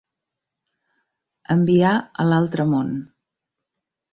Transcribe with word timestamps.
Enviar 1.57 1.93
a 2.25 2.25
l'altre 2.31 2.67
món. 2.73 2.91